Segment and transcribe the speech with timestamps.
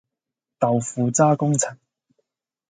[0.57, 1.77] 豆腐渣工程